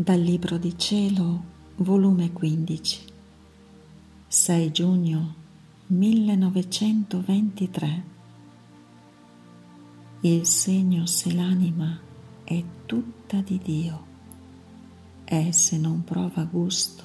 Dal 0.00 0.18
Libro 0.18 0.56
di 0.56 0.78
Cielo, 0.78 1.44
volume 1.76 2.32
15, 2.32 3.04
6 4.28 4.72
giugno 4.72 5.34
1923. 5.88 8.04
Il 10.20 10.46
segno 10.46 11.04
se 11.04 11.34
l'anima 11.34 12.00
è 12.44 12.64
tutta 12.86 13.42
di 13.42 13.58
Dio, 13.58 14.06
è 15.22 15.50
se 15.50 15.76
non 15.76 16.02
prova 16.02 16.44
gusto 16.44 17.04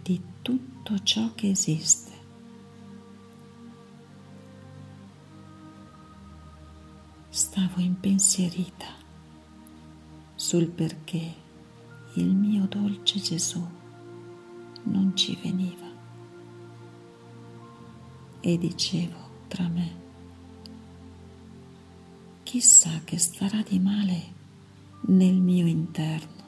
di 0.00 0.22
tutto 0.40 1.02
ciò 1.02 1.34
che 1.34 1.50
esiste. 1.50 2.12
Stavo 7.28 7.80
impensierita 7.80 8.86
sul 10.36 10.68
perché 10.68 11.46
il 12.18 12.34
mio 12.34 12.66
dolce 12.66 13.20
Gesù 13.20 13.64
non 14.84 15.16
ci 15.16 15.38
veniva. 15.40 15.86
E 18.40 18.58
dicevo 18.58 19.16
tra 19.46 19.68
me, 19.68 19.96
chissà 22.42 23.02
che 23.04 23.18
starà 23.18 23.62
di 23.62 23.78
male 23.78 24.36
nel 25.02 25.36
mio 25.36 25.66
interno, 25.66 26.42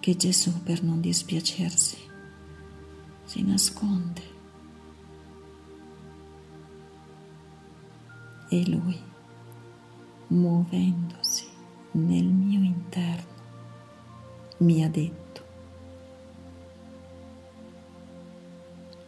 che 0.00 0.16
Gesù 0.16 0.62
per 0.64 0.82
non 0.82 1.00
dispiacersi 1.00 1.96
si 3.24 3.42
nasconde. 3.42 4.32
E 8.48 8.68
lui, 8.68 8.98
muovendosi 10.28 11.46
nel 11.92 12.26
mio 12.26 12.62
interno, 12.62 13.33
mi 14.58 14.84
ha 14.84 14.88
detto, 14.88 15.42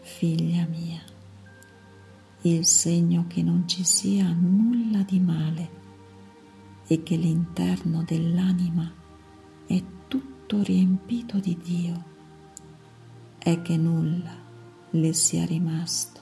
figlia 0.01 0.67
mia, 0.67 1.01
il 2.43 2.67
segno 2.67 3.27
che 3.29 3.43
non 3.43 3.69
ci 3.69 3.85
sia 3.85 4.33
nulla 4.33 5.03
di 5.03 5.21
male 5.21 5.71
e 6.87 7.03
che 7.03 7.17
l'interno 7.17 8.03
dell'anima 8.03 8.93
è 9.67 9.83
tutto 10.09 10.63
riempito 10.63 11.39
di 11.39 11.57
Dio, 11.63 12.05
è 13.39 13.63
che 13.63 13.77
nulla 13.77 14.35
le 14.91 15.13
sia 15.13 15.45
rimasto, 15.45 16.21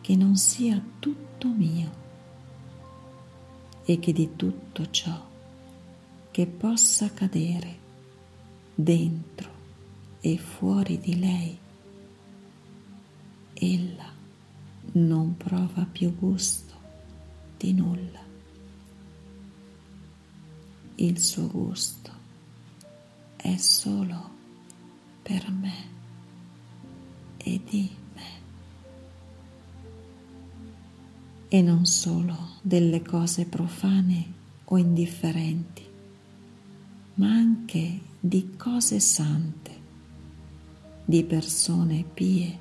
che 0.00 0.16
non 0.16 0.36
sia 0.36 0.82
tutto 0.98 1.48
mio 1.48 2.06
e 3.84 3.98
che 3.98 4.12
di 4.12 4.36
tutto 4.36 4.90
ciò 4.90 5.26
che 6.30 6.46
possa 6.46 7.12
cadere 7.12 7.86
dentro 8.80 9.50
e 10.20 10.38
fuori 10.38 11.00
di 11.00 11.18
lei, 11.18 11.58
ella 13.54 14.12
non 14.92 15.36
prova 15.36 15.84
più 15.84 16.14
gusto 16.14 16.74
di 17.56 17.72
nulla. 17.72 18.20
Il 20.94 21.18
suo 21.18 21.48
gusto 21.48 22.12
è 23.34 23.56
solo 23.56 24.30
per 25.22 25.50
me 25.50 25.74
e 27.36 27.60
di 27.68 27.90
me. 28.14 28.30
E 31.48 31.62
non 31.62 31.84
solo 31.84 32.50
delle 32.62 33.02
cose 33.02 33.44
profane 33.44 34.34
o 34.66 34.76
indifferenti, 34.76 35.84
ma 37.14 37.26
anche 37.28 38.07
di 38.20 38.56
cose 38.56 38.98
sante, 38.98 39.80
di 41.04 41.22
persone 41.22 42.02
pie, 42.02 42.58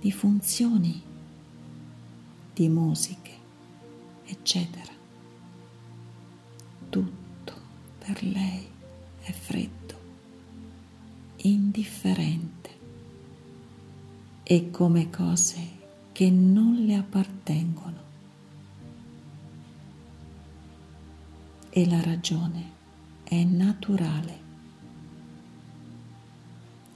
di 0.00 0.10
funzioni, 0.10 1.02
di 2.54 2.68
musiche, 2.68 3.32
eccetera. 4.24 4.92
Tutto 6.88 7.54
per 7.98 8.22
lei 8.22 8.66
è 9.20 9.32
freddo, 9.32 9.94
indifferente 11.36 12.70
e 14.42 14.70
come 14.70 15.10
cose 15.10 15.74
che 16.12 16.30
non 16.30 16.86
le 16.86 16.94
appartengono. 16.94 18.04
E 21.68 21.86
la 21.86 22.00
ragione 22.00 22.75
è 23.28 23.42
naturale. 23.42 24.44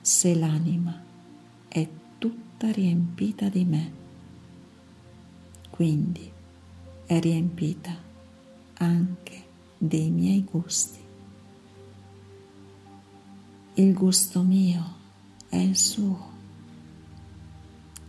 Se 0.01 0.35
l'anima 0.35 0.97
è 1.67 1.89
tutta 2.19 2.71
riempita 2.71 3.49
di 3.49 3.65
me, 3.65 3.93
quindi 5.71 6.31
è 7.05 7.19
riempita 7.19 7.97
anche 8.75 9.45
dei 9.77 10.11
miei 10.11 10.45
gusti. 10.45 10.99
Il 13.75 13.93
gusto 13.93 14.43
mio 14.43 14.97
è 15.49 15.57
il 15.57 15.77
suo. 15.77 16.29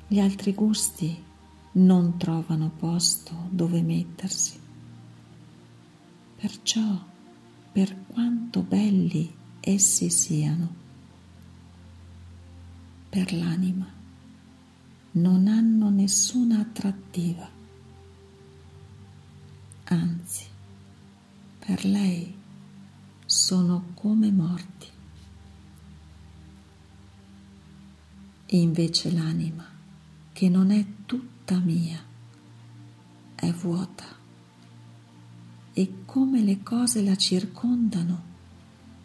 Gli 0.08 0.20
altri 0.20 0.54
gusti 0.54 1.24
non 1.74 2.18
trovano 2.18 2.70
posto 2.70 3.34
dove 3.50 3.82
mettersi. 3.82 4.60
Perciò 6.36 7.10
per 7.72 7.96
quanto 8.08 8.62
belli 8.64 9.34
essi 9.62 10.10
siano. 10.10 10.80
Per 13.10 13.34
l'anima 13.34 13.88
non 15.12 15.48
hanno 15.48 15.90
nessuna 15.90 16.60
attrattiva. 16.60 17.50
Anzi, 19.86 20.46
per 21.60 21.86
lei 21.86 22.36
sono 23.26 23.92
come 23.94 24.32
morti. 24.32 24.88
Invece 28.54 29.12
l'anima, 29.12 29.66
che 30.34 30.50
non 30.50 30.72
è 30.72 30.86
tutta 31.06 31.58
mia, 31.60 32.04
è 33.36 33.52
vuota 33.52 34.21
e 35.74 36.04
come 36.06 36.42
le 36.42 36.62
cose 36.64 37.02
la 37.02 37.16
circondano, 37.16 38.30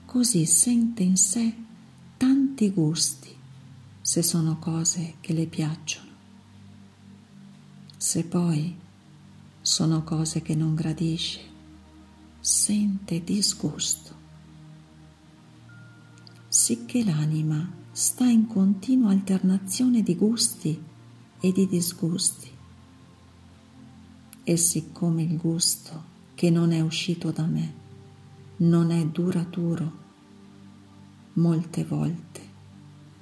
così 0.04 0.46
sente 0.46 1.02
in 1.02 1.16
sé 1.16 1.54
tanti 2.16 2.70
gusti 2.70 3.34
se 4.00 4.22
sono 4.22 4.58
cose 4.58 5.14
che 5.20 5.32
le 5.32 5.46
piacciono. 5.46 6.10
Se 7.96 8.24
poi 8.24 8.76
sono 9.60 10.02
cose 10.02 10.42
che 10.42 10.54
non 10.54 10.74
gradisce, 10.74 11.40
sente 12.40 13.22
disgusto. 13.22 14.14
Sicché 16.48 17.04
l'anima 17.04 17.68
sta 17.92 18.26
in 18.26 18.46
continua 18.46 19.10
alternazione 19.10 20.02
di 20.02 20.16
gusti 20.16 20.82
e 21.40 21.52
di 21.52 21.66
disgusti. 21.66 22.50
E 24.44 24.56
siccome 24.56 25.22
il 25.22 25.36
gusto 25.36 26.14
che 26.36 26.50
non 26.50 26.70
è 26.70 26.82
uscito 26.82 27.30
da 27.30 27.46
me, 27.46 27.74
non 28.56 28.90
è 28.90 29.06
duraturo. 29.06 30.04
Molte 31.32 31.82
volte 31.82 32.40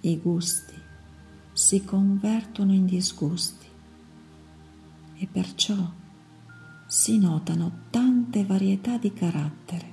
i 0.01 0.19
gusti 0.19 0.75
si 1.53 1.85
convertono 1.85 2.73
in 2.73 2.87
disgusti 2.87 3.67
e 5.15 5.29
perciò 5.31 5.77
si 6.87 7.19
notano 7.19 7.83
tante 7.91 8.45
varietà 8.45 8.99
di 8.99 9.13
carattere. 9.13 9.93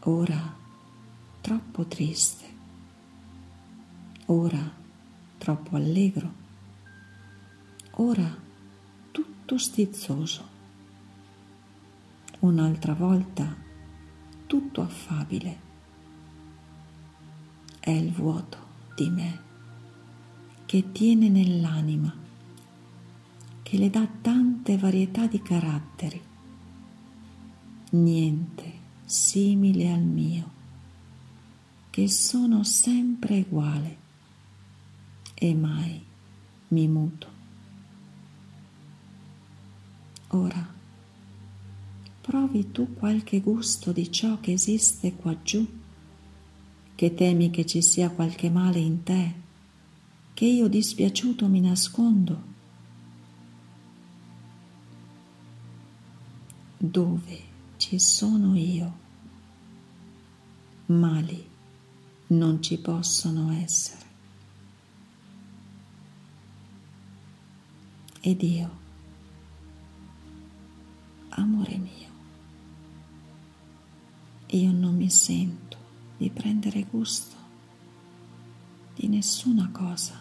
Ora 0.00 0.56
troppo 1.40 1.86
triste, 1.86 2.44
ora 4.26 4.74
troppo 5.38 5.76
allegro, 5.76 6.32
ora 7.92 8.36
tutto 9.12 9.56
stizzoso 9.56 10.54
un'altra 12.46 12.94
volta 12.94 13.54
tutto 14.46 14.80
affabile. 14.80 15.64
È 17.78 17.90
il 17.90 18.10
vuoto 18.12 18.58
di 18.94 19.08
me 19.10 19.40
che 20.66 20.92
tiene 20.92 21.28
nell'anima, 21.28 22.14
che 23.62 23.78
le 23.78 23.90
dà 23.90 24.06
tante 24.20 24.76
varietà 24.76 25.26
di 25.26 25.40
caratteri, 25.40 26.22
niente 27.90 28.72
simile 29.04 29.92
al 29.92 30.02
mio, 30.02 30.50
che 31.90 32.08
sono 32.08 32.64
sempre 32.64 33.40
uguale 33.40 33.98
e 35.34 35.54
mai 35.54 36.04
mi 36.68 36.88
muto. 36.88 37.34
Ora 40.28 40.75
provi 42.26 42.72
tu 42.72 42.92
qualche 42.94 43.40
gusto 43.40 43.92
di 43.92 44.10
ciò 44.10 44.40
che 44.40 44.50
esiste 44.52 45.14
qua 45.14 45.40
giù, 45.44 45.64
che 46.96 47.14
temi 47.14 47.50
che 47.50 47.64
ci 47.64 47.80
sia 47.80 48.10
qualche 48.10 48.50
male 48.50 48.80
in 48.80 49.04
te, 49.04 49.34
che 50.34 50.44
io 50.44 50.66
dispiaciuto 50.66 51.46
mi 51.46 51.60
nascondo? 51.60 52.54
Dove 56.76 57.40
ci 57.76 58.00
sono 58.00 58.56
io, 58.56 58.98
mali 60.86 61.48
non 62.28 62.60
ci 62.60 62.76
possono 62.78 63.52
essere. 63.52 64.04
Ed 68.20 68.42
io, 68.42 68.70
amore 71.28 71.76
mio, 71.76 72.14
io 74.56 74.72
non 74.72 74.96
mi 74.96 75.10
sento 75.10 75.76
di 76.16 76.30
prendere 76.30 76.82
gusto 76.84 77.36
di 78.94 79.08
nessuna 79.08 79.68
cosa, 79.70 80.18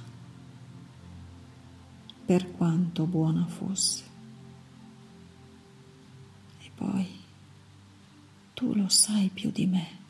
per 2.25 2.51
quanto 2.51 3.05
buona 3.05 3.45
fosse. 3.45 4.03
E 6.59 6.71
poi 6.75 7.07
tu 8.53 8.73
lo 8.73 8.89
sai 8.89 9.29
più 9.29 9.49
di 9.49 9.65
me. 9.65 10.03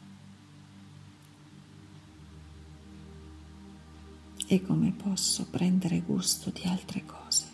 E 4.48 4.62
come 4.62 4.92
posso 4.92 5.46
prendere 5.48 6.02
gusto 6.02 6.50
di 6.50 6.64
altre 6.64 7.06
cose? 7.06 7.45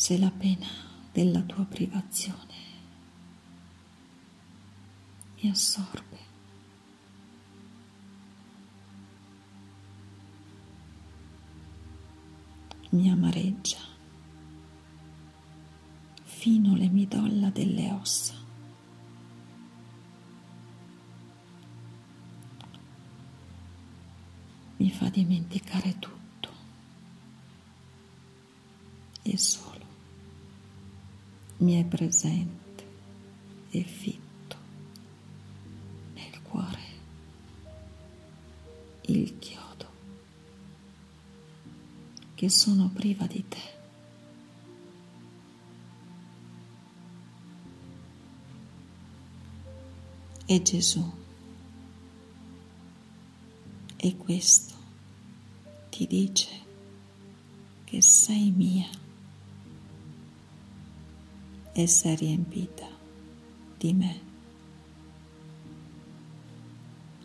Se 0.00 0.16
la 0.16 0.30
pena 0.30 0.66
della 1.12 1.42
tua 1.42 1.66
privazione 1.66 2.54
mi 5.42 5.50
assorbe. 5.50 6.18
Mi 12.92 13.10
amareggia 13.10 13.76
fino 16.22 16.74
le 16.74 16.88
midolla 16.88 17.50
delle 17.50 17.92
ossa. 17.92 18.34
Mi 24.78 24.90
fa 24.90 25.10
dimenticare 25.10 25.98
tutto 25.98 26.48
e 29.22 29.36
solo 29.36 29.69
mi 31.60 31.80
è 31.80 31.84
presente 31.84 32.84
e 33.70 33.82
fitto 33.82 34.56
nel 36.14 36.42
cuore 36.42 36.78
il 39.02 39.38
chiodo 39.38 39.88
che 42.34 42.48
sono 42.48 42.90
priva 42.90 43.26
di 43.26 43.44
te. 43.46 43.78
E 50.46 50.62
Gesù, 50.62 51.12
e 53.96 54.16
questo 54.16 54.74
ti 55.90 56.06
dice 56.06 56.48
che 57.84 58.00
sei 58.00 58.50
mia 58.50 58.88
e 61.82 61.86
sei 61.86 62.14
riempita 62.14 62.86
di 63.78 63.94
me, 63.94 64.20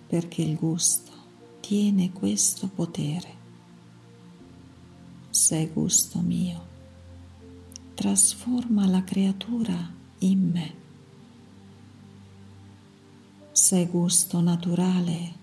perché 0.08 0.44
il 0.44 0.56
gusto 0.56 1.12
tiene 1.60 2.14
questo 2.14 2.70
potere. 2.70 3.44
Se 5.30 5.68
gusto 5.74 6.20
mio 6.20 6.74
trasforma 7.96 8.88
la 8.88 9.04
creatura 9.04 9.92
in 10.20 10.50
me. 10.52 10.74
Se 13.52 13.86
gusto 13.88 14.40
naturale 14.40 15.34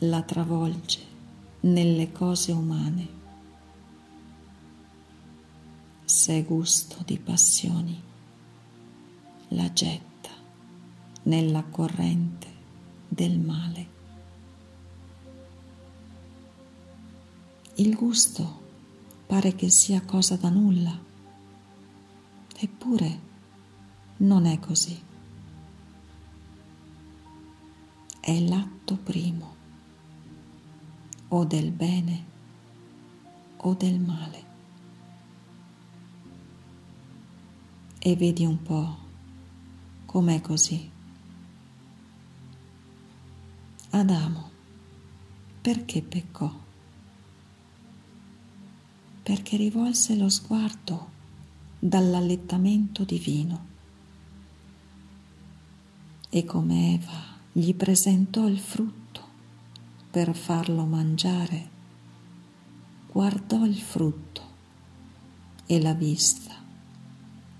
la 0.00 0.22
travolge 0.22 1.00
nelle 1.60 2.10
cose 2.10 2.52
umane. 2.52 3.08
Se 6.04 6.42
gusto 6.42 7.02
di 7.04 7.18
passioni 7.18 8.08
la 9.52 9.72
getta 9.72 10.30
nella 11.24 11.62
corrente 11.64 12.48
del 13.08 13.38
male. 13.38 13.88
Il 17.76 17.94
gusto 17.96 18.58
pare 19.26 19.54
che 19.54 19.70
sia 19.70 20.02
cosa 20.02 20.36
da 20.36 20.50
nulla, 20.50 20.96
eppure 22.58 23.20
non 24.18 24.46
è 24.46 24.58
così. 24.60 25.00
È 28.20 28.40
l'atto 28.40 28.96
primo 28.96 29.56
o 31.28 31.44
del 31.44 31.70
bene 31.72 32.24
o 33.58 33.74
del 33.74 33.98
male. 33.98 34.44
E 37.98 38.16
vedi 38.16 38.44
un 38.44 38.62
po' 38.62 39.08
com'è 40.10 40.40
così. 40.40 40.90
Adamo, 43.90 44.50
perché 45.60 46.02
peccò? 46.02 46.52
Perché 49.22 49.56
rivolse 49.56 50.16
lo 50.16 50.28
sguardo 50.28 51.10
dall'allettamento 51.78 53.04
divino 53.04 53.66
e 56.28 56.44
come 56.44 56.94
Eva 56.94 57.36
gli 57.52 57.72
presentò 57.76 58.48
il 58.48 58.58
frutto 58.58 59.28
per 60.10 60.34
farlo 60.34 60.86
mangiare, 60.86 61.70
guardò 63.06 63.64
il 63.64 63.80
frutto 63.80 64.42
e 65.66 65.80
la 65.80 65.94
vista 65.94 66.52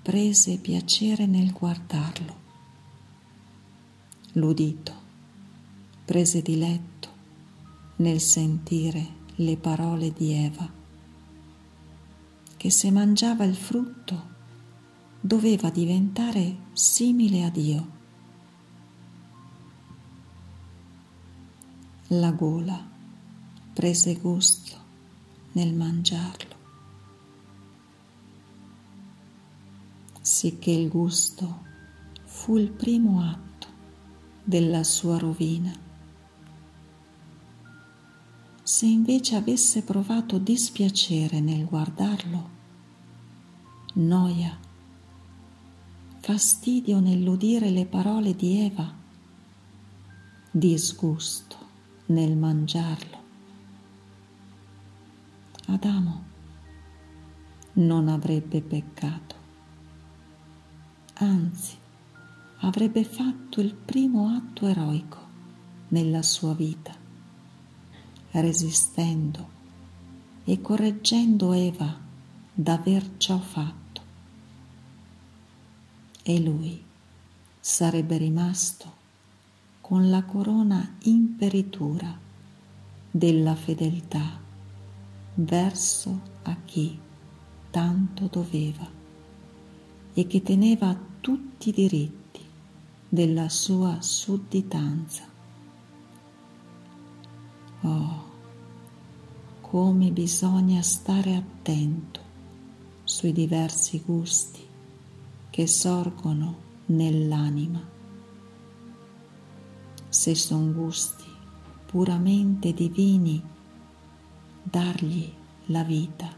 prese 0.03 0.59
piacere 0.59 1.27
nel 1.27 1.53
guardarlo 1.53 2.40
l'udito, 4.33 4.93
prese 6.05 6.41
diletto 6.43 7.09
nel 7.97 8.21
sentire 8.21 9.19
le 9.37 9.57
parole 9.57 10.13
di 10.13 10.33
Eva, 10.33 10.71
che 12.57 12.71
se 12.71 12.91
mangiava 12.91 13.45
il 13.45 13.57
frutto 13.57 14.29
doveva 15.21 15.71
diventare 15.71 16.57
simile 16.73 17.45
a 17.45 17.51
Dio. 17.51 17.99
La 22.09 22.31
gola 22.33 22.89
prese 23.73 24.15
gusto 24.15 24.77
nel 25.53 25.75
mangiarlo, 25.75 26.57
sicché 30.21 30.71
il 30.71 30.89
gusto 30.89 31.65
fu 32.25 32.57
il 32.57 32.71
primo 32.71 33.23
atto 33.23 33.50
della 34.43 34.83
sua 34.85 35.19
rovina. 35.19 35.73
Se 38.63 38.87
invece 38.87 39.37
avesse 39.37 39.83
provato 39.83 40.39
dispiacere 40.39 41.41
nel 41.41 41.65
guardarlo, 41.65 42.49
noia, 43.95 44.57
fastidio 46.21 47.01
nell'udire 47.01 47.71
le 47.71 47.85
parole 47.87 48.35
di 48.35 48.61
Eva, 48.61 48.95
disgusto 50.51 51.57
nel 52.07 52.37
mangiarlo, 52.37 53.19
Adamo 55.67 56.25
non 57.75 58.09
avrebbe 58.09 58.61
peccato, 58.61 59.35
anzi 61.15 61.77
avrebbe 62.61 63.05
fatto 63.05 63.61
il 63.61 63.75
primo 63.75 64.29
atto 64.29 64.67
eroico 64.67 65.19
nella 65.89 66.23
sua 66.23 66.55
vita, 66.55 66.95
resistendo 68.33 69.59
e 70.45 70.61
correggendo 70.61 71.53
Eva 71.53 71.99
d'aver 72.53 73.17
ciò 73.17 73.39
fatto. 73.39 73.79
E 76.23 76.41
lui 76.41 76.83
sarebbe 77.59 78.19
rimasto 78.19 78.99
con 79.81 80.11
la 80.11 80.23
corona 80.23 80.97
imperitura 81.05 82.17
della 83.11 83.55
fedeltà 83.55 84.39
verso 85.35 86.21
a 86.43 86.57
chi 86.65 86.99
tanto 87.71 88.29
doveva 88.31 88.87
e 90.13 90.27
che 90.27 90.43
teneva 90.43 90.97
tutti 91.21 91.71
i 91.71 91.73
diritti 91.73 92.20
della 93.13 93.49
sua 93.49 94.01
sudditanza. 94.01 95.25
Oh, 97.81 98.25
come 99.61 100.13
bisogna 100.13 100.81
stare 100.81 101.35
attento 101.35 102.21
sui 103.03 103.33
diversi 103.33 104.01
gusti 104.07 104.65
che 105.51 105.67
sorgono 105.67 106.57
nell'anima. 106.87 107.85
Se 110.09 110.35
sono 110.37 110.73
gusti 110.73 111.25
puramente 111.87 112.73
divini, 112.73 113.43
dargli 114.63 115.33
la 115.67 115.83
vita. 115.83 116.29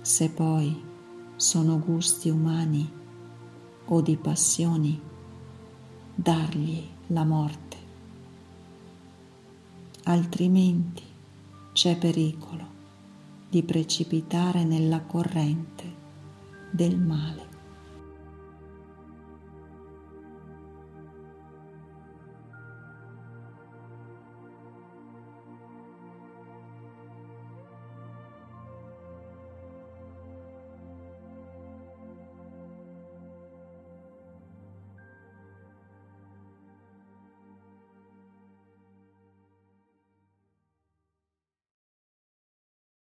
Se 0.00 0.30
poi 0.30 0.82
sono 1.36 1.78
gusti 1.78 2.30
umani 2.30 2.96
o 3.88 4.00
di 4.00 4.16
passioni, 4.16 5.00
dargli 6.14 6.86
la 7.08 7.24
morte. 7.24 7.76
Altrimenti 10.04 11.02
c'è 11.72 11.96
pericolo 11.96 12.76
di 13.48 13.62
precipitare 13.62 14.64
nella 14.64 15.00
corrente 15.00 15.94
del 16.70 16.98
male. 16.98 17.47